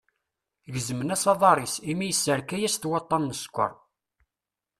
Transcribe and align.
Gezmen-as 0.73 1.23
aṭar-is, 1.33 1.75
imi 1.91 2.05
ysserka-as-t 2.11 2.83
waṭṭan 2.89 3.23
n 3.25 3.31
ssker. 3.41 3.71